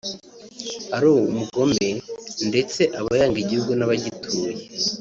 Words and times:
ari 0.95 1.07
umugome 1.29 1.85
ndetse 2.49 2.81
aba 2.99 3.11
yanga 3.19 3.37
igihugu 3.43 3.71
n’abagituye 3.75 4.51